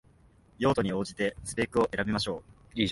[0.57, 2.37] 用途に応じてスペックを選びましょ
[2.73, 2.79] う